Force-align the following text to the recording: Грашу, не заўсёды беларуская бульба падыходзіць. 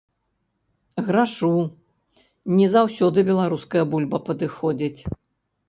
Грашу, 1.09 1.49
не 2.61 2.67
заўсёды 2.77 3.27
беларуская 3.29 3.85
бульба 3.95 4.17
падыходзіць. 4.33 5.01